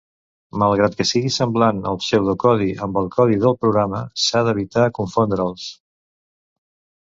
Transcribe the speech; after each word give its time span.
Malgrat 0.61 0.95
que 1.01 1.05
sigui 1.09 1.29
semblant 1.35 1.81
el 1.91 1.99
pseudocodi 2.05 2.71
amb 2.87 2.99
el 3.03 3.11
codi 3.17 3.39
del 3.45 3.55
programa, 3.67 4.03
s'ha 4.25 4.45
d’evitar 4.51 4.89
confondre'ls. 5.01 5.71